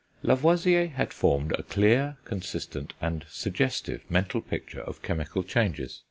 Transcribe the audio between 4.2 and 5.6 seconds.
picture of chemical